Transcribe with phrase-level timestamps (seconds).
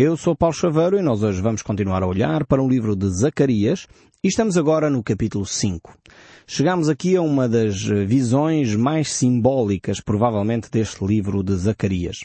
[0.00, 3.10] Eu sou Paulo Chaveiro e nós hoje vamos continuar a olhar para o livro de
[3.10, 3.88] Zacarias
[4.22, 5.92] e estamos agora no capítulo 5.
[6.46, 12.20] Chegamos aqui a uma das visões mais simbólicas, provavelmente, deste livro de Zacarias.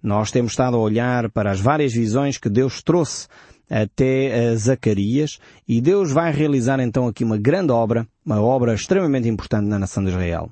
[0.00, 3.26] Nós temos estado a olhar para as várias visões que Deus trouxe
[3.68, 9.66] até Zacarias e Deus vai realizar então aqui uma grande obra, uma obra extremamente importante
[9.66, 10.48] na nação de Israel.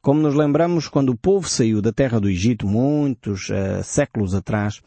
[0.00, 4.80] Como nos lembramos, quando o povo saiu da terra do Egito, muitos uh, séculos atrás,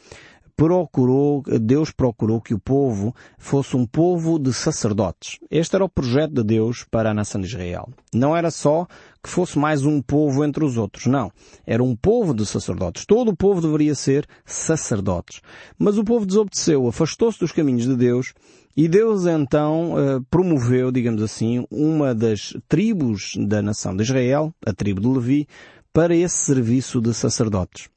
[0.57, 5.37] procurou, Deus procurou que o povo fosse um povo de sacerdotes.
[5.51, 7.87] Este era o projeto de Deus para a nação de Israel.
[8.11, 8.87] Não era só
[9.21, 11.31] que fosse mais um povo entre os outros, não.
[11.65, 13.05] Era um povo de sacerdotes.
[13.05, 15.41] Todo o povo deveria ser sacerdotes.
[15.77, 18.33] Mas o povo desobedeceu, afastou-se dos caminhos de Deus
[18.75, 24.73] e Deus então eh, promoveu, digamos assim, uma das tribos da nação de Israel, a
[24.73, 25.47] tribo de Levi,
[25.93, 27.89] para esse serviço de sacerdotes.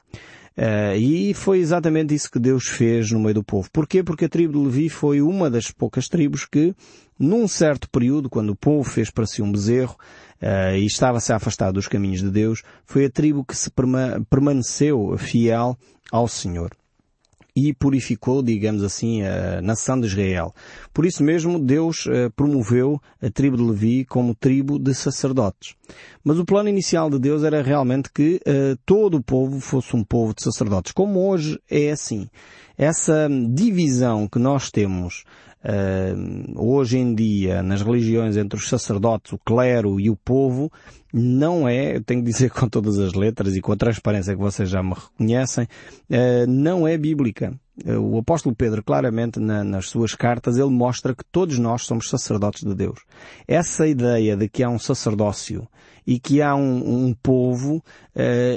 [0.57, 3.69] Uh, e foi exatamente isso que Deus fez no meio do povo.
[3.73, 4.03] Porquê?
[4.03, 6.75] Porque a tribo de Levi foi uma das poucas tribos que,
[7.19, 9.97] num certo período, quando o povo fez para si um bezerro
[10.43, 13.71] uh, e estava-se a afastar dos caminhos de Deus, foi a tribo que se
[14.29, 15.79] permaneceu fiel
[16.11, 16.71] ao Senhor
[17.55, 20.53] e purificou, digamos assim, a nação de Israel.
[20.93, 25.75] Por isso mesmo, Deus uh, promoveu a tribo de Levi como tribo de sacerdotes.
[26.25, 30.05] Mas o plano inicial de Deus era realmente que uh, todo o povo fosse um
[30.05, 32.29] povo de sacerdotes, como hoje é assim.
[32.77, 35.25] Essa divisão que nós temos
[36.57, 40.73] hoje em dia nas religiões entre os sacerdotes, o clero e o povo,
[41.13, 44.41] não é, eu tenho que dizer com todas as letras e com a transparência que
[44.41, 47.53] vocês já me reconhecem, uh, não é bíblica.
[47.87, 52.63] O apóstolo Pedro, claramente, na, nas suas cartas, ele mostra que todos nós somos sacerdotes
[52.63, 53.01] de Deus.
[53.49, 55.67] Essa ideia de que há um sacerdócio
[56.07, 57.83] e que há um, um povo uh,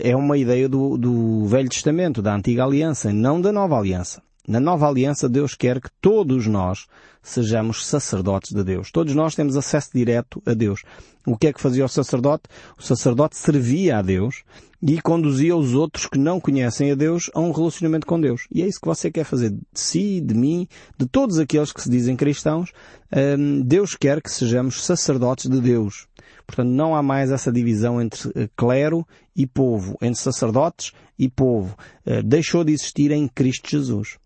[0.04, 4.22] é uma ideia do, do Velho Testamento, da Antiga Aliança, não da Nova Aliança.
[4.46, 6.86] Na nova aliança, Deus quer que todos nós
[7.22, 8.92] sejamos sacerdotes de Deus.
[8.92, 10.82] Todos nós temos acesso direto a Deus.
[11.26, 12.44] O que é que fazia o sacerdote?
[12.78, 14.44] O sacerdote servia a Deus
[14.82, 18.46] e conduzia os outros que não conhecem a Deus a um relacionamento com Deus.
[18.52, 20.68] E é isso que você quer fazer de si, de mim,
[20.98, 22.74] de todos aqueles que se dizem cristãos.
[23.16, 26.08] Hum, Deus quer que sejamos sacerdotes de Deus.
[26.46, 31.78] Portanto, não há mais essa divisão entre eh, clero e povo, entre sacerdotes e povo.
[32.06, 34.18] Eh, deixou de existir em Cristo Jesus.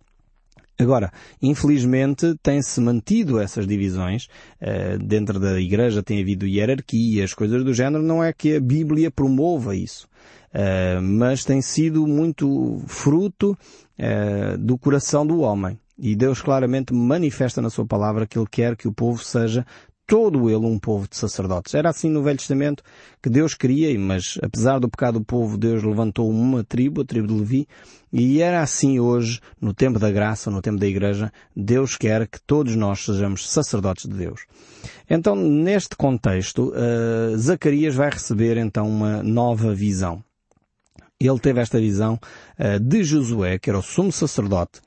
[0.79, 1.11] Agora,
[1.41, 4.27] infelizmente, tem-se mantido essas divisões.
[4.61, 8.03] Uh, dentro da Igreja tem havido hierarquias, coisas do género.
[8.03, 10.07] Não é que a Bíblia promova isso.
[10.53, 13.57] Uh, mas tem sido muito fruto
[13.97, 15.79] uh, do coração do homem.
[15.97, 19.65] E Deus claramente manifesta na sua palavra que Ele quer que o povo seja
[20.07, 21.75] todo ele um povo de sacerdotes.
[21.75, 22.81] Era assim no Velho Testamento
[23.21, 27.27] que Deus queria, mas apesar do pecado do povo, Deus levantou uma tribo, a tribo
[27.27, 27.67] de Levi,
[28.11, 32.39] e era assim hoje, no tempo da graça, no tempo da igreja, Deus quer que
[32.41, 34.45] todos nós sejamos sacerdotes de Deus.
[35.09, 40.23] Então, neste contexto, uh, Zacarias vai receber então uma nova visão.
[41.19, 42.17] Ele teve esta visão
[42.57, 44.79] uh, de Josué, que era o sumo sacerdote,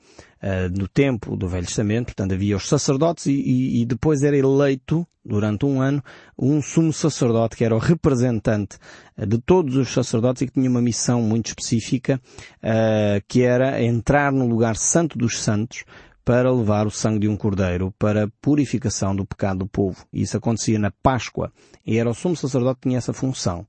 [0.75, 5.07] no tempo do Velho Testamento, portanto havia os sacerdotes e, e, e, depois era eleito,
[5.23, 6.03] durante um ano,
[6.37, 8.77] um sumo sacerdote que era o representante
[9.17, 12.19] uh, de todos os sacerdotes e que tinha uma missão muito específica,
[12.63, 15.83] uh, que era entrar no lugar santo dos santos
[16.23, 20.05] para levar o sangue de um cordeiro para purificação do pecado do povo.
[20.13, 21.51] Isso acontecia na Páscoa.
[21.85, 23.65] E era o sumo sacerdote que tinha essa função.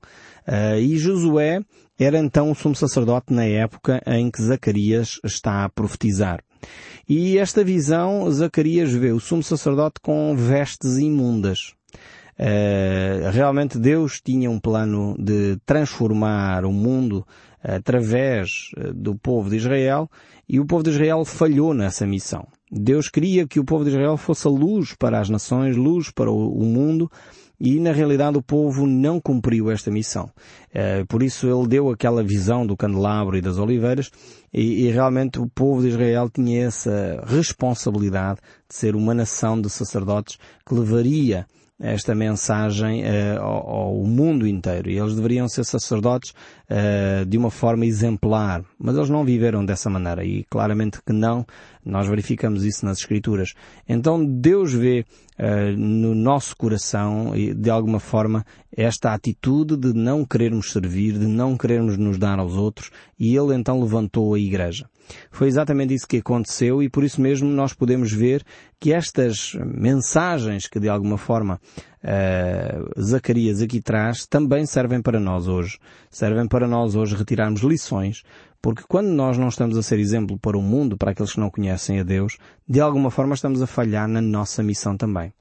[0.47, 1.61] Uh, e Josué
[1.99, 6.43] era então o sumo sacerdote na época em que Zacarias está a profetizar.
[7.07, 11.73] E esta visão, Zacarias vê o sumo sacerdote com vestes imundas.
[12.39, 17.25] Uh, realmente Deus tinha um plano de transformar o mundo
[17.63, 20.09] através eh, do povo de Israel
[20.49, 22.45] e o povo de Israel falhou nessa missão.
[22.69, 26.29] Deus queria que o povo de Israel fosse a luz para as nações, luz para
[26.29, 27.09] o mundo,
[27.65, 30.29] e na realidade o povo não cumpriu esta missão.
[30.73, 34.11] Eh, por isso ele deu aquela visão do candelabro e das oliveiras
[34.53, 39.69] e, e, realmente o povo de Israel tinha essa responsabilidade de ser uma nação de
[39.69, 40.37] sacerdotes
[40.67, 41.45] que levaria
[41.79, 44.89] esta mensagem uh, ao, ao, mundo inteiro.
[44.89, 46.31] E eles deveriam ser sacerdotes
[46.69, 48.63] uh, de uma forma exemplar.
[48.77, 50.23] Mas eles não viveram dessa maneira.
[50.23, 51.45] E claramente que não.
[51.85, 53.53] Nós verificamos isso nas Escrituras.
[53.87, 55.05] Então Deus vê
[55.39, 58.45] uh, no nosso coração, de alguma forma,
[58.75, 62.89] esta atitude de não querermos servir, de não querermos nos dar aos outros.
[63.19, 64.89] E Ele então levantou a Igreja.
[65.31, 68.43] Foi exatamente isso que aconteceu e por isso mesmo nós podemos ver
[68.79, 71.59] que estas mensagens que de alguma forma
[72.03, 75.77] uh, Zacarias aqui traz também servem para nós hoje.
[76.09, 78.23] Servem para nós hoje retirarmos lições,
[78.61, 81.49] porque quando nós não estamos a ser exemplo para o mundo, para aqueles que não
[81.49, 85.33] conhecem a Deus, de alguma forma estamos a falhar na nossa missão também.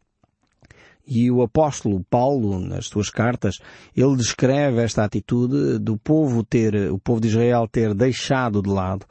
[1.06, 3.58] E o apóstolo Paulo, nas suas cartas,
[3.96, 9.04] ele descreve esta atitude do povo ter, o povo de Israel ter deixado de lado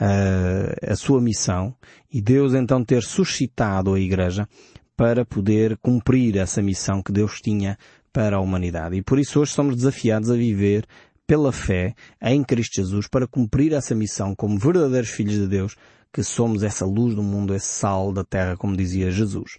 [0.00, 1.74] uh, a sua missão
[2.12, 4.48] e Deus então ter suscitado a igreja
[4.96, 7.78] para poder cumprir essa missão que Deus tinha
[8.12, 8.96] para a humanidade.
[8.96, 10.86] E por isso hoje somos desafiados a viver
[11.26, 15.76] pela fé em Cristo Jesus para cumprir essa missão como verdadeiros filhos de Deus,
[16.12, 19.58] que somos essa luz do mundo, esse sal da terra, como dizia Jesus.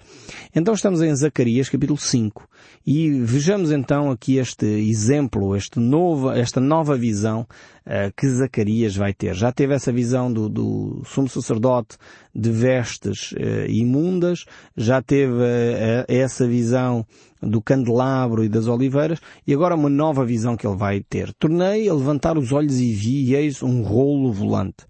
[0.53, 2.47] Então estamos em Zacarias capítulo 5
[2.85, 7.41] e vejamos então aqui este exemplo, este novo, esta nova visão
[7.85, 9.35] uh, que Zacarias vai ter.
[9.35, 11.97] Já teve essa visão do, do sumo sacerdote
[12.33, 17.05] de vestes uh, imundas, já teve uh, essa visão
[17.41, 21.31] do candelabro e das oliveiras, e agora uma nova visão que ele vai ter.
[21.33, 24.89] Tornei a levantar os olhos e vi, e eis um rolo volante.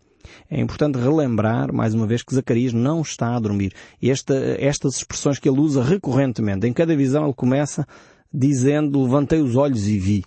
[0.49, 3.73] É importante relembrar, mais uma vez, que Zacarias não está a dormir.
[4.01, 7.87] Esta, estas expressões que ele usa recorrentemente, em cada visão ele começa
[8.33, 10.23] dizendo, levantei os olhos e vi.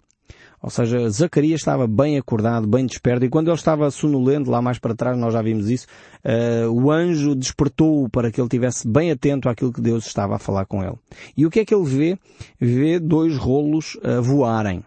[0.62, 4.78] Ou seja, Zacarias estava bem acordado, bem desperto, e quando ele estava sonolento, lá mais
[4.78, 5.86] para trás, nós já vimos isso,
[6.24, 10.38] uh, o anjo despertou-o para que ele estivesse bem atento àquilo que Deus estava a
[10.38, 10.94] falar com ele.
[11.36, 12.18] E o que é que ele vê?
[12.60, 14.84] Vê dois rolos a voarem.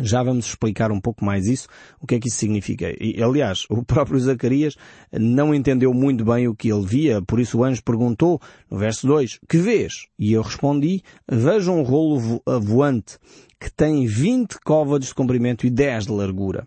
[0.00, 1.68] Já vamos explicar um pouco mais isso,
[2.00, 2.94] o que é que isso significa.
[3.00, 4.76] E, aliás, o próprio Zacarias
[5.12, 8.40] não entendeu muito bem o que ele via, por isso o anjo perguntou,
[8.70, 10.06] no verso 2, que vês?
[10.18, 13.18] E eu respondi, vejo um rolo voante
[13.58, 16.66] que tem 20 côvados de comprimento e 10 de largura.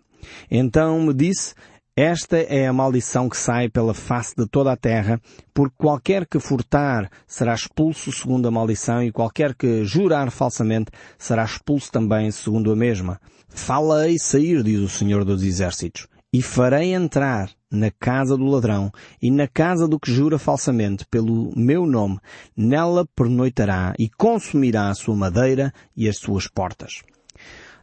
[0.50, 1.54] Então me disse,
[1.94, 5.20] esta é a maldição que sai pela face de toda a terra,
[5.52, 11.44] porque qualquer que furtar será expulso segundo a maldição e qualquer que jurar falsamente será
[11.44, 13.20] expulso também segundo a mesma.
[13.46, 18.90] Falei sair, diz o Senhor dos Exércitos, e farei entrar na casa do ladrão
[19.20, 22.18] e na casa do que jura falsamente pelo meu nome,
[22.56, 27.02] nela pernoitará e consumirá a sua madeira e as suas portas.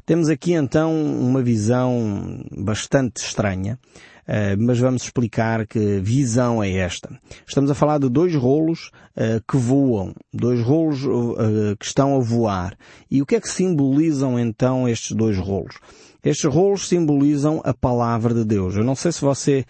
[0.10, 3.78] Temos aqui então uma visão bastante estranha,
[4.26, 7.16] eh, mas vamos explicar que visão é esta.
[7.46, 12.20] Estamos a falar de dois rolos eh, que voam, dois rolos eh, que estão a
[12.20, 12.76] voar.
[13.12, 15.76] E o que é que simbolizam então estes dois rolos?
[16.24, 18.76] Estes rolos simbolizam a palavra de Deus.
[18.76, 19.64] Eu não sei se você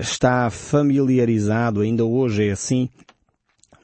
[0.00, 2.88] está familiarizado, ainda hoje é assim,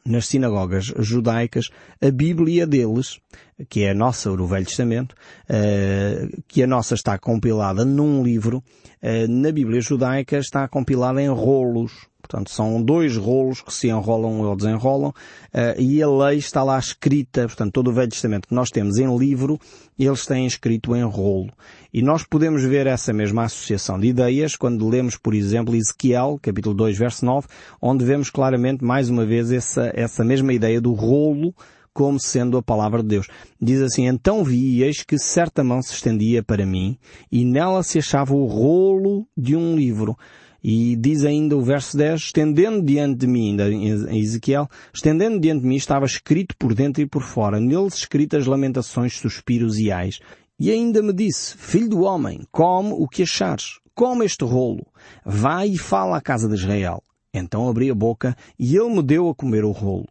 [0.04, 1.68] nas sinagogas judaicas,
[2.00, 3.20] a Bíblia deles
[3.68, 5.14] que é a nossa, o Velho Testamento,
[5.48, 8.62] uh, que a nossa está compilada num livro,
[9.02, 12.10] uh, na Bíblia judaica está compilada em rolos.
[12.20, 16.78] Portanto, são dois rolos que se enrolam ou desenrolam, uh, e a lei está lá
[16.78, 19.58] escrita, portanto, todo o Velho Testamento que nós temos em livro,
[19.98, 21.50] eles têm escrito em rolo.
[21.92, 26.74] E nós podemos ver essa mesma associação de ideias quando lemos, por exemplo, Ezequiel, capítulo
[26.74, 27.48] 2, verso 9,
[27.82, 31.52] onde vemos claramente, mais uma vez, essa, essa mesma ideia do rolo
[31.92, 33.26] como sendo a palavra de Deus.
[33.60, 36.98] Diz assim, então vi e eis que certa mão se estendia para mim
[37.30, 40.16] e nela se achava o rolo de um livro.
[40.64, 45.66] E diz ainda o verso 10, estendendo diante de mim, em Ezequiel, estendendo diante de
[45.66, 50.20] mim estava escrito por dentro e por fora, neles escritas lamentações, suspiros e ais.
[50.60, 54.86] E ainda me disse, filho do homem, come o que achares, come este rolo,
[55.26, 57.02] vai e fala à casa de Israel.
[57.34, 60.06] Então abri a boca e ele me deu a comer o rolo.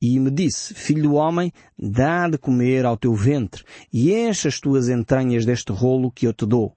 [0.00, 4.58] E me disse, filho do homem, dá de comer ao teu ventre e enche as
[4.58, 6.74] tuas entranhas deste rolo que eu te dou.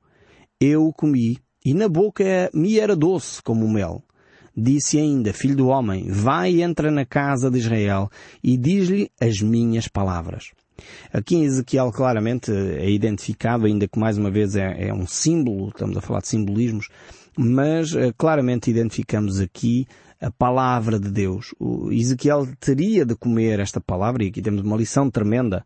[0.59, 4.03] Eu o comi e na boca me era doce como mel.
[4.55, 8.09] Disse ainda, filho do homem, vai e entra na casa de Israel
[8.43, 10.51] e diz-lhe as minhas palavras.
[11.11, 15.69] Aqui em Ezequiel claramente é identificado, ainda que mais uma vez é, é um símbolo,
[15.69, 16.89] estamos a falar de simbolismos,
[17.37, 19.87] mas uh, claramente identificamos aqui
[20.23, 21.53] a palavra de Deus.
[21.59, 25.65] O Ezequiel teria de comer esta palavra, e aqui temos uma lição tremenda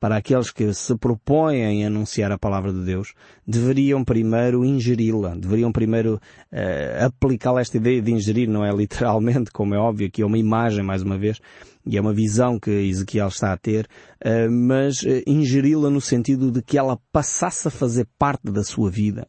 [0.00, 3.14] para aqueles que se propõem a anunciar a palavra de Deus,
[3.46, 6.20] deveriam primeiro ingeri-la, deveriam primeiro
[6.52, 7.60] uh, aplicá-la.
[7.60, 11.02] Esta ideia de ingerir não é literalmente, como é óbvio, que é uma imagem, mais
[11.02, 11.40] uma vez,
[11.84, 13.88] e é uma visão que Ezequiel está a ter,
[14.24, 18.88] uh, mas uh, ingeri-la no sentido de que ela passasse a fazer parte da sua
[18.88, 19.26] vida.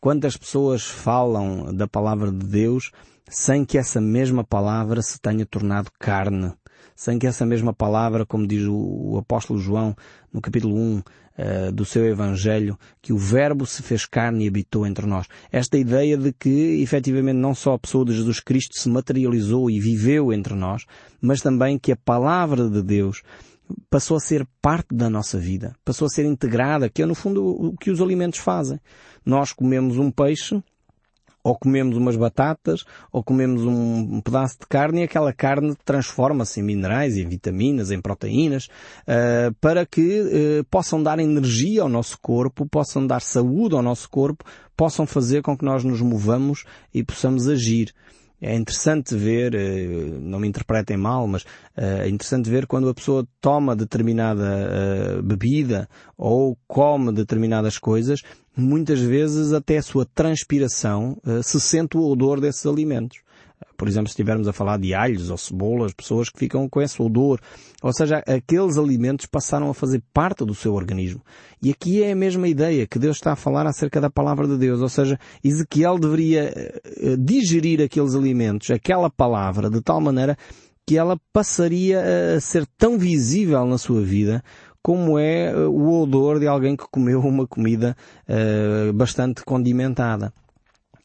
[0.00, 2.90] Quantas pessoas falam da palavra de Deus
[3.28, 6.52] sem que essa mesma palavra se tenha tornado carne,
[6.94, 9.96] sem que essa mesma palavra, como diz o, apóstolo João
[10.32, 11.04] no capítulo 1 uh,
[11.36, 15.26] eh, do seu Evangelho, que o Verbo se fez carne e habitou entre nós.
[15.50, 19.80] Esta ideia de que, efetivamente, não só a pessoa de Jesus Cristo se materializou e
[19.80, 20.84] viveu entre nós,
[21.20, 23.22] mas também que a palavra de Deus
[23.90, 27.44] passou a ser parte da nossa vida, passou a ser integrada, que é no fundo
[27.44, 28.78] o que os alimentos fazem.
[29.24, 30.62] Nós comemos um peixe,
[31.44, 36.62] ou comemos umas batatas, ou comemos um pedaço de carne e aquela carne transforma-se em
[36.62, 38.66] minerais, em vitaminas, em proteínas,
[39.02, 44.08] uh, para que uh, possam dar energia ao nosso corpo, possam dar saúde ao nosso
[44.08, 44.42] corpo,
[44.74, 47.92] possam fazer com que nós nos movamos e possamos agir.
[48.40, 53.26] É interessante ver, eh, não me interpretem mal, mas é interessante ver quando a pessoa
[53.40, 58.20] toma determinada bebida ou come determinadas coisas,
[58.56, 63.18] muitas vezes até a sua transpiração uh, se sente o odor desses alimentos.
[63.76, 67.00] Por exemplo, se estivermos a falar de alhos ou cebolas, pessoas que ficam com esse
[67.00, 67.40] odor.
[67.82, 71.20] Ou seja, aqueles alimentos passaram a fazer parte do seu organismo.
[71.62, 74.56] E aqui é a mesma ideia que Deus está a falar acerca da palavra de
[74.56, 74.80] Deus.
[74.80, 76.52] Ou seja, Ezequiel deveria
[77.02, 80.36] uh, digerir aqueles alimentos, aquela palavra, de tal maneira
[80.86, 82.02] que ela passaria
[82.36, 84.42] a ser tão visível na sua vida
[84.84, 87.96] como é eh, o odor de alguém que comeu uma comida
[88.28, 90.30] uh, bastante condimentada.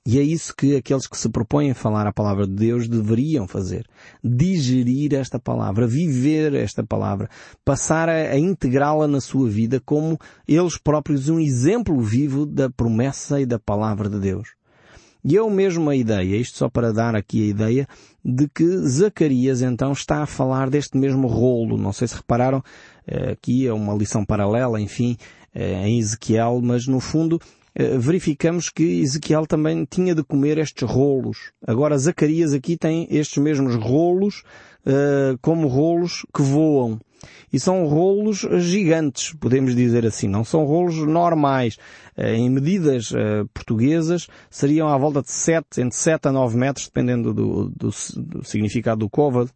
[0.05, 3.48] E é isso que aqueles que se propõem a falar a palavra de Deus deveriam
[3.48, 3.86] fazer.
[4.24, 7.29] Digerir esta palavra, viver esta palavra,
[7.63, 13.39] passar a, a integrá-la na sua vida como eles próprios um exemplo vivo da promessa
[13.39, 14.59] e da palavra de Deus.
[15.24, 17.88] E é o mesmo a ideia, isto só para dar aqui a ideia,
[18.24, 21.77] de que Zacarias então está a falar deste mesmo rolo.
[21.77, 22.63] Não sei se repararam,
[23.32, 25.18] aqui é uma lição paralela, enfim,
[25.54, 27.39] eh, em Ezequiel, mas no fundo
[27.75, 31.51] eh, verificamos que Ezequiel também tinha de comer estes rolos.
[31.66, 34.44] Agora Zacarias aqui tem estes mesmos rolos
[35.42, 37.00] como rolos que voam.
[37.51, 40.28] E são rolos gigantes, podemos dizer assim.
[40.28, 41.78] Não são rolos normais.
[42.18, 43.12] Em medidas
[43.54, 48.44] portuguesas seriam à volta de 7, entre 7 a 9 metros, dependendo do, do, do
[48.44, 49.51] significado do côvado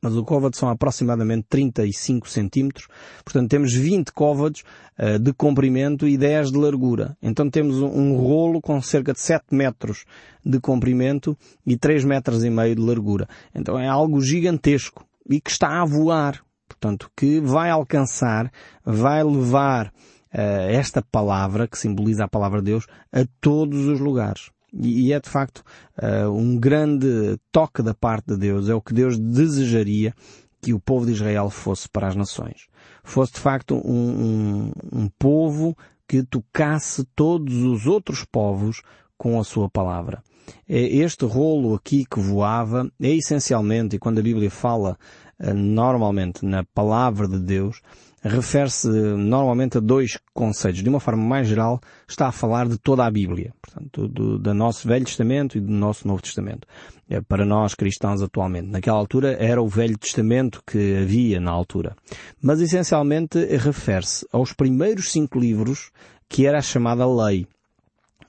[0.00, 2.86] mas o côvado são aproximadamente 35 centímetros,
[3.24, 4.62] portanto temos 20 côvados
[4.98, 7.16] uh, de comprimento e 10 de largura.
[7.22, 10.04] Então temos um, um, rolo com cerca de 7 metros
[10.44, 13.28] de comprimento e 3 metros e meio de largura.
[13.54, 18.50] Então é algo gigantesco e que está a voar, portanto que vai alcançar,
[18.84, 24.50] vai levar uh, esta palavra, que simboliza a palavra de Deus, a todos os lugares.
[24.72, 25.62] E, é de facto
[26.02, 28.68] uh, um grande toque da parte de Deus.
[28.68, 30.14] É o que Deus desejaria
[30.60, 32.66] que o povo de Israel fosse para as nações.
[33.02, 38.82] Fosse de facto um, um, um povo que tocasse todos os outros povos
[39.16, 40.22] com a sua palavra.
[40.68, 44.98] É este rolo aqui que voava é essencialmente, e quando a Bíblia fala
[45.38, 47.80] uh, normalmente na palavra de Deus,
[48.22, 50.82] refere-se normalmente a dois conceitos.
[50.82, 54.54] De uma forma mais geral, está a falar de toda a Bíblia, portanto, do, do
[54.54, 56.66] nosso Velho Testamento e do nosso Novo Testamento.
[57.08, 58.68] É para nós cristãos atualmente.
[58.68, 61.96] Naquela altura era o Velho Testamento que havia na altura.
[62.40, 65.90] Mas essencialmente refere-se aos primeiros cinco livros
[66.28, 67.46] que era a chamada lei.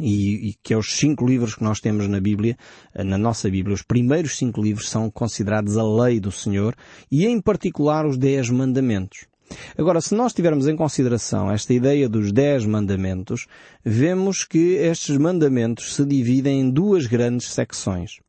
[0.01, 2.57] E, e, que é os cinco livros que nós temos na Bíblia,
[2.95, 6.73] na nossa Bíblia, os primeiros cinco livros são considerados a lei do Senhor
[7.11, 9.28] e em particular os dez mandamentos.
[9.77, 13.47] Agora, se nós tivermos em consideração esta ideia dos dez mandamentos,
[13.83, 18.19] vemos que estes mandamentos se dividem em duas grandes secções.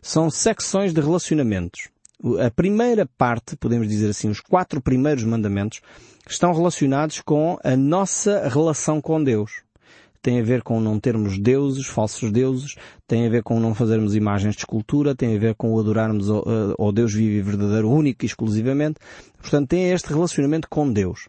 [0.00, 1.88] São secções de relacionamentos.
[2.44, 5.80] A primeira parte, podemos dizer assim, os quatro primeiros mandamentos,
[6.28, 9.62] estão relacionados com a nossa relação com Deus
[10.22, 14.14] tem a ver com não termos deuses, falsos deuses, tem a ver com não fazermos
[14.14, 18.26] imagens de escultura, tem a ver com adorarmos ao, Deus vivo e verdadeiro, único e
[18.26, 18.98] exclusivamente.
[19.40, 21.28] Portanto, tem este relacionamento com Deus.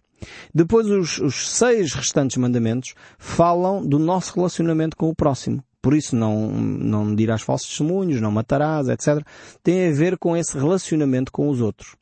[0.54, 5.64] Depois, os, os seis restantes mandamentos falam do nosso relacionamento com o próximo.
[5.82, 9.26] Por isso, não, não dirás falsos testemunhos, não matarás, etc.
[9.64, 11.96] Tem a ver com esse relacionamento com os outros.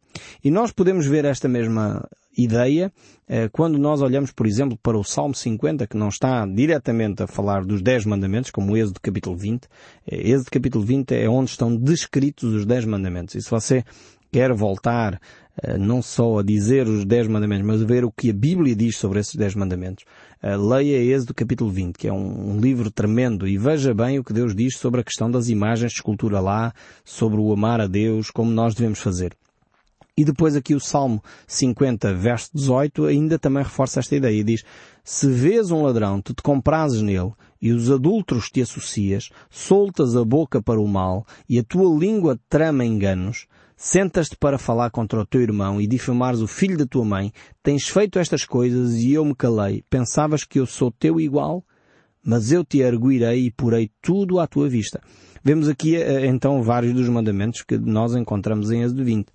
[0.43, 2.05] E nós podemos ver esta mesma
[2.37, 2.91] ideia
[3.27, 7.27] eh, quando nós olhamos, por exemplo, para o Salmo 50, que não está diretamente a
[7.27, 9.67] falar dos 10 mandamentos, como o Êxodo capítulo 20.
[10.07, 13.35] Eh, Êxodo capítulo 20 é onde estão descritos os 10 mandamentos.
[13.35, 13.83] E se você
[14.31, 15.19] quer voltar
[15.61, 18.75] eh, não só a dizer os 10 mandamentos, mas a ver o que a Bíblia
[18.75, 20.05] diz sobre esses 10 mandamentos,
[20.41, 24.31] leia Êxodo capítulo 20, que é um, um, livro tremendo, e veja bem o que
[24.31, 28.31] Deus diz sobre a questão das imagens de escultura lá, sobre o amar a Deus,
[28.31, 29.35] como nós devemos fazer.
[30.19, 34.65] E depois aqui o Salmo 50, verso 18, ainda também reforça esta ideia diz,
[35.01, 40.25] se vês um ladrão, tu te comprases nele, e os adultos te associas, soltas a
[40.25, 43.47] boca para o mal, e a tua língua trama enganos,
[43.77, 47.31] sentas-te para falar contra o teu irmão e difamares o filho da tua mãe,
[47.63, 49.85] tens feito estas coisas e eu me calei.
[49.89, 51.63] Pensavas que eu sou teu igual?
[52.21, 54.99] Mas eu te arguirei e porei tudo à tua vista.
[55.41, 59.29] Vemos aqui eh, então vários dos mandamentos que nós encontramos em Êxodo 20.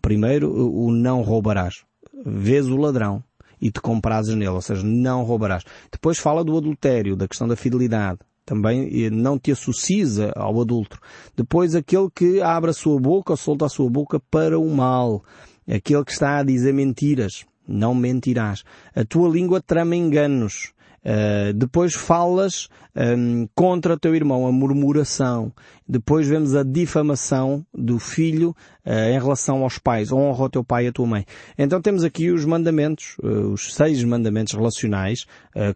[0.00, 1.84] Primeiro, o não roubarás.
[2.24, 3.22] Vês o ladrão
[3.60, 5.64] e te comprases nele, ou seja, não roubarás.
[5.90, 8.18] Depois fala do adultério, da questão da fidelidade.
[8.44, 10.98] Também não te associes ao adulto.
[11.36, 15.22] Depois aquele que abre a sua boca ou solta a sua boca para o mal.
[15.68, 17.44] Aquele que está a dizer mentiras.
[17.68, 18.64] Não mentirás.
[18.94, 20.72] A tua língua trama enganos.
[21.04, 25.52] Uh, depois falas um, contra o teu irmão, a murmuração.
[25.88, 28.50] Depois vemos a difamação do filho
[28.84, 30.12] uh, em relação aos pais.
[30.12, 31.24] Honra o teu pai e a tua mãe.
[31.56, 35.26] Então temos aqui os mandamentos, uh, os seis mandamentos relacionais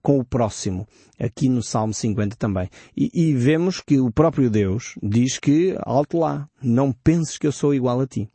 [0.02, 0.86] com o próximo.
[1.18, 2.68] Aqui no Salmo 50 também.
[2.96, 7.52] E, e vemos que o próprio Deus diz que, alto lá, não penses que eu
[7.52, 8.28] sou igual a ti.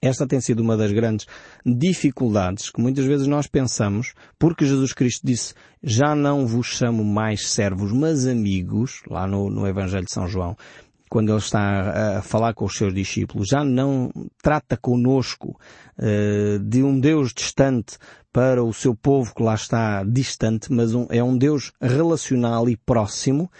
[0.00, 1.26] Esta tem sido uma das grandes
[1.66, 7.48] dificuldades que muitas vezes nós pensamos, porque Jesus Cristo disse, já não vos chamo mais
[7.48, 10.56] servos, mas amigos, lá no, no Evangelho de São João,
[11.08, 14.10] quando ele está a falar com os seus discípulos, já não
[14.42, 15.58] trata conosco
[15.98, 17.96] uh, de um Deus distante
[18.32, 22.76] para o seu povo que lá está distante, mas um, é um Deus relacional e
[22.76, 23.50] próximo.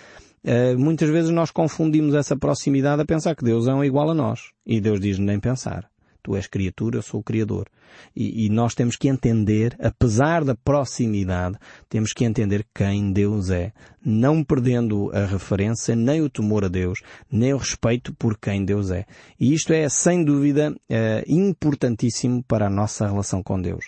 [0.45, 4.14] Uh, muitas vezes nós confundimos essa proximidade a pensar que Deus é um igual a
[4.14, 4.52] nós.
[4.64, 5.88] E Deus diz nem pensar.
[6.28, 7.66] Tu és criatura, eu sou o Criador.
[8.14, 11.56] E, e, nós temos que entender, apesar da proximidade,
[11.88, 13.73] temos que entender quem Deus é.
[14.04, 17.00] Não perdendo a referência, nem o temor a Deus,
[17.32, 19.06] nem o respeito por quem Deus é.
[19.40, 23.87] E isto é, sem dúvida, é, importantíssimo para a nossa relação com Deus.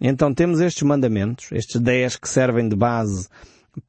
[0.00, 3.28] Então temos estes mandamentos, estes dez que servem de base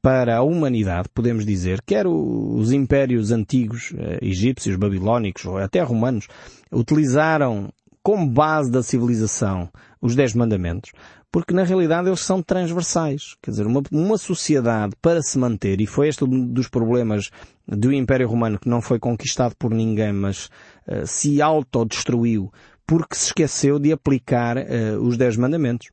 [0.00, 6.28] para a humanidade, podemos dizer, quer os impérios antigos, eh, egípcios, babilónicos ou até romanos,
[6.70, 7.68] utilizaram
[8.02, 9.68] como base da civilização
[10.00, 10.90] os Dez Mandamentos,
[11.30, 13.36] porque na realidade eles são transversais.
[13.40, 17.30] Quer dizer, uma, uma sociedade para se manter, e foi este um dos problemas
[17.66, 20.50] do Império Romano que não foi conquistado por ninguém, mas
[20.86, 22.52] uh, se autodestruiu,
[22.86, 25.88] porque se esqueceu de aplicar uh, os Dez Mandamentos.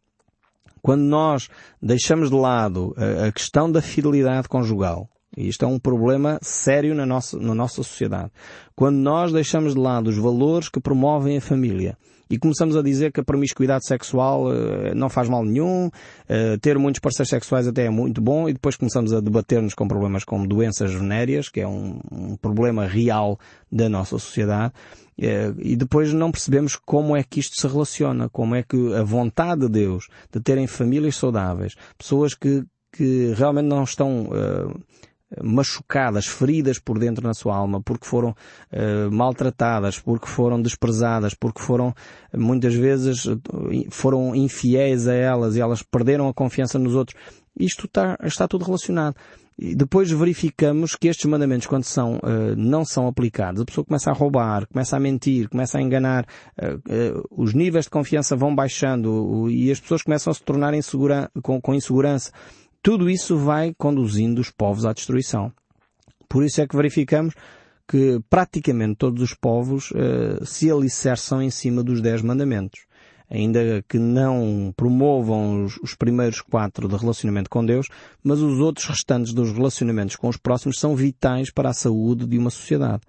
[0.82, 1.50] Quando nós
[1.82, 6.96] deixamos de lado a, a questão da fidelidade conjugal, e isto é um problema sério
[6.96, 8.32] na nossa, na nossa sociedade.
[8.76, 11.98] Quando nós deixamos de lado os valores que promovem a família
[12.30, 16.78] e começamos a dizer que a promiscuidade sexual uh, não faz mal nenhum, uh, ter
[16.78, 20.48] muitos parceiros sexuais até é muito bom, e depois começamos a debater-nos com problemas como
[20.48, 23.40] doenças venéreas, que é um, um problema real
[23.72, 24.74] da nossa sociedade,
[25.20, 29.04] uh, e depois não percebemos como é que isto se relaciona, como é que a
[29.04, 34.30] vontade de Deus de terem famílias saudáveis, pessoas que, que realmente não estão
[35.44, 41.62] machucadas, feridas por dentro na sua alma, porque foram uh, maltratadas, porque foram desprezadas, porque
[41.62, 41.94] foram
[42.36, 43.26] muitas vezes
[43.90, 47.20] foram infiéis a elas e elas perderam a confiança nos outros.
[47.60, 49.16] Isto está, está tudo relacionado.
[49.62, 54.10] E depois verificamos que estes mandamentos, quando são, uh, não são aplicados, a pessoa começa
[54.10, 56.26] a roubar, começa a mentir, começa a enganar,
[56.58, 60.74] uh, uh, os níveis de confiança vão baixando e as pessoas começam a se tornar
[60.74, 62.32] insegura, com, com insegurança
[62.82, 65.52] tudo isso vai conduzindo os povos à destruição.
[66.28, 67.34] Por isso é que verificamos
[67.88, 72.82] que praticamente todos os povos uh, se alicerçam em cima dos dez mandamentos.
[73.30, 77.88] Ainda que não promovam os, os, primeiros quatro de relacionamento com Deus,
[78.24, 82.38] mas os outros restantes dos relacionamentos com os próximos são vitais para a saúde de
[82.38, 83.04] uma sociedade.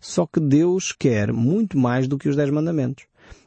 [0.00, 3.06] Só que Deus quer muito mais do que os dez mandamentos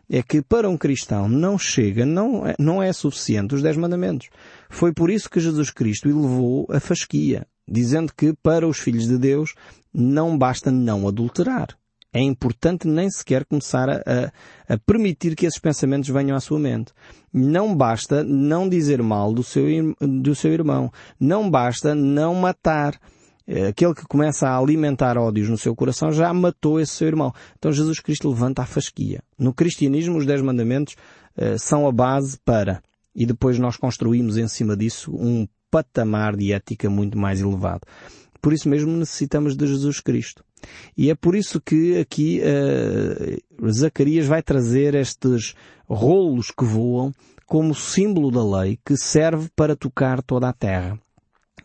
[0.09, 4.29] é que para um cristão não chega, não é, não é suficiente os dez mandamentos.
[4.69, 9.17] Foi por isso que Jesus Cristo elevou a fasquia, dizendo que para os filhos de
[9.17, 9.53] Deus
[9.93, 11.69] não basta não adulterar.
[12.15, 16.57] É importante nem sequer começar a, a, a, permitir que esses pensamentos venham à sua
[16.57, 16.93] mente.
[17.33, 19.65] Não basta não dizer mal do seu,
[19.99, 20.89] do seu irmão.
[21.19, 22.97] Não basta não matar.
[23.47, 27.33] Eh, aquele que começa a alimentar ódios no seu coração já matou esse seu irmão.
[27.57, 29.21] Então Jesus Cristo levanta a fasquia.
[29.37, 30.95] No cristianismo, os Dez Mandamentos
[31.37, 32.81] uh, são a base para,
[33.15, 37.81] e depois nós construímos em cima disso um patamar de ética muito mais elevado.
[38.41, 40.43] Por isso mesmo necessitamos de Jesus Cristo.
[40.97, 45.53] E é por isso que aqui uh, Zacarias vai trazer estes
[45.87, 47.13] rolos que voam
[47.45, 50.99] como símbolo da lei que serve para tocar toda a terra.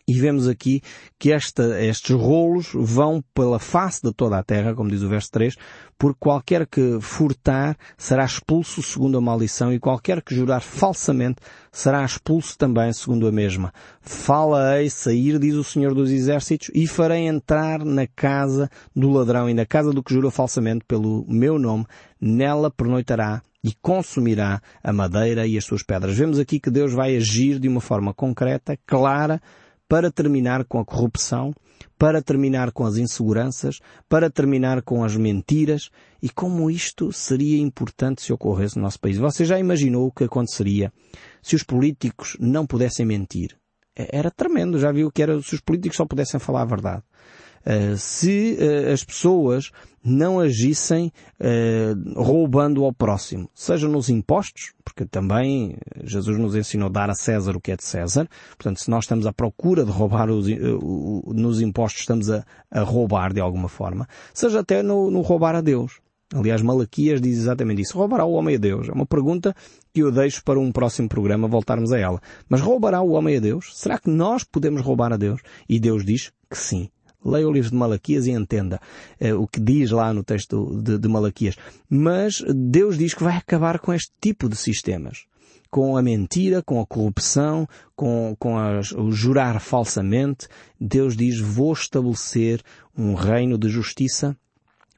[0.07, 0.81] E vemos aqui
[1.19, 5.29] que esta, estes rolos vão pela face de toda a terra, como diz o verso
[5.31, 5.55] 3,
[5.97, 12.03] por qualquer que furtar será expulso segundo a maldição e qualquer que jurar falsamente será
[12.03, 13.71] expulso também segundo a mesma.
[14.01, 19.53] Fala-ei sair, diz o Senhor dos Exércitos, e farei entrar na casa do ladrão e
[19.53, 21.85] na casa do que jura falsamente pelo meu nome,
[22.19, 26.17] nela pernoitará e consumirá a madeira e as suas pedras.
[26.17, 29.39] Vemos aqui que Deus vai agir de uma forma concreta, clara,
[29.91, 31.53] para terminar com a corrupção,
[31.99, 35.89] para terminar com as inseguranças, para terminar com as mentiras
[36.23, 39.17] e como isto seria importante se ocorresse no nosso país.
[39.17, 40.93] Você já imaginou o que aconteceria
[41.41, 43.57] se os políticos não pudessem mentir?
[43.93, 47.03] É, era tremendo, já viu que era se os políticos só pudessem falar a verdade.
[47.65, 49.71] Uh, se uh, as pessoas
[50.03, 56.91] não agissem uh, roubando ao próximo, seja nos impostos, porque também Jesus nos ensinou a
[56.91, 59.91] dar a César o que é de César, portanto se nós estamos à procura de
[59.91, 60.47] roubar os,
[61.27, 65.61] nos impostos, estamos a, a, roubar de alguma forma, seja até no, no roubar a
[65.61, 65.99] Deus.
[66.33, 67.97] Aliás, Malaquias diz exatamente isso.
[67.97, 68.87] Roubará o homem a Deus?
[68.87, 69.53] É uma pergunta
[69.93, 72.21] que eu deixo para um próximo programa voltarmos a ela.
[72.47, 73.77] Mas roubará o homem a Deus?
[73.77, 75.41] Será que nós podemos roubar a Deus?
[75.67, 76.89] E Deus diz que sim.
[77.23, 78.79] Leia o livro de Malaquias e entenda
[79.19, 81.55] eh, o que diz lá no texto de, de Malaquias.
[81.89, 85.25] Mas Deus diz que vai acabar com este tipo de sistemas
[85.71, 91.71] com a mentira, com a corrupção, com, com as, o jurar falsamente, Deus diz, vou
[91.71, 92.61] estabelecer
[92.95, 94.35] um reino de justiça,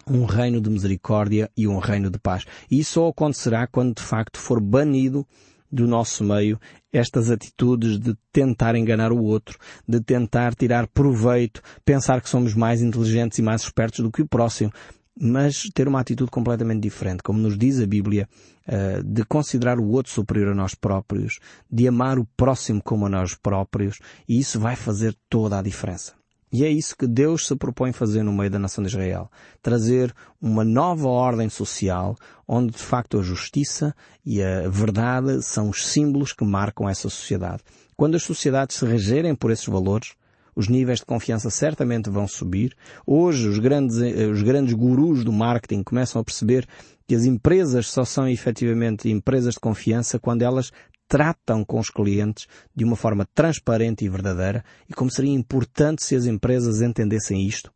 [0.07, 2.45] um reino de misericórdia e um reino de paz.
[2.71, 5.25] E isso só acontecerá quando de facto for banido
[5.73, 6.59] do nosso meio
[6.91, 9.57] estas atitudes de tentar enganar o outro,
[9.87, 14.27] de tentar tirar proveito, pensar que somos mais inteligentes e mais espertos do que o
[14.27, 14.71] próximo,
[15.19, 18.27] mas ter uma atitude completamente diferente, como nos diz a Bíblia,
[18.67, 23.09] eh, de considerar o outro superior a nós próprios, de amar o próximo como a
[23.09, 26.13] nós próprios, e isso vai fazer toda a diferença.
[26.53, 29.27] E é isso que Deus se propõe fazer no meio da nação de Israel.
[29.59, 32.15] Trazer uma nova ordem social,
[32.47, 37.63] onde de facto a justiça e a verdade são os símbolos que marcam essa sociedade.
[37.97, 40.13] Quando as sociedades se regerem por esses valores,
[40.55, 42.75] os níveis de confiança certamente vão subir.
[43.03, 46.67] Hoje, os grandes, eh, os grandes gurus do marketing começam a perceber
[47.07, 50.71] que as empresas só são efetivamente empresas de confiança quando elas
[51.13, 56.15] tratam com os clientes de uma forma transparente e verdadeira e como seria importante se
[56.15, 57.71] as empresas entendessem isto.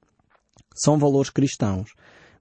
[0.74, 1.94] São valores cristãos,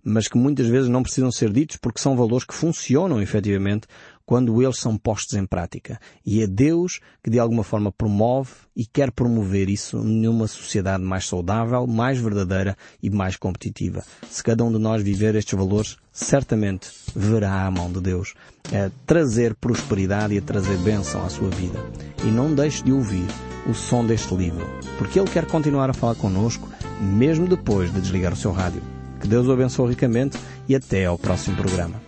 [0.02, 3.86] mas que muitas vezes não precisam ser ditos porque são valores que funcionam efetivamente
[4.26, 5.98] quando eles são postos em prática.
[6.24, 11.26] E é Deus que de alguma forma promove e quer promover isso numa sociedade mais
[11.26, 14.04] saudável, mais verdadeira e mais competitiva.
[14.28, 18.34] Se cada um de nós viver estes valores, certamente verá a mão de Deus
[18.66, 21.78] a trazer prosperidade e a trazer bênção à sua vida.
[22.24, 23.26] E não deixe de ouvir
[23.68, 24.66] o som deste livro,
[24.98, 26.68] porque Ele quer continuar a falar connosco,
[27.00, 28.82] mesmo depois de desligar o seu rádio.
[29.20, 32.05] Que Deus o abençoe ricamente e até ao próximo programa.